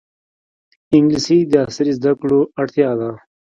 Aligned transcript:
انګلیسي 0.95 1.37
د 1.51 1.53
عصري 1.65 1.93
زده 1.99 2.11
کړو 2.21 2.39
اړتیا 2.61 2.89
ده 2.99 3.09